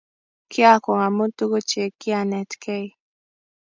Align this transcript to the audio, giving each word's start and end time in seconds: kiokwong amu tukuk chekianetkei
kiokwong 0.51 1.03
amu 1.07 1.25
tukuk 1.37 1.65
chekianetkei 1.69 2.87